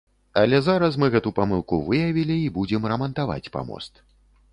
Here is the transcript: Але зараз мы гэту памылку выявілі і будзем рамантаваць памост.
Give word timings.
Але 0.43 0.59
зараз 0.67 0.95
мы 1.01 1.09
гэту 1.15 1.33
памылку 1.39 1.79
выявілі 1.89 2.37
і 2.45 2.47
будзем 2.57 2.87
рамантаваць 2.93 3.51
памост. 3.59 3.93